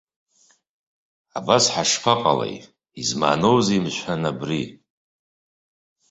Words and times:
Абас 1.37 1.65
ҳашԥаҟалеи, 1.73 2.55
измааноузеи, 3.01 3.79
мшәан, 3.83 4.23
абри? 4.29 4.63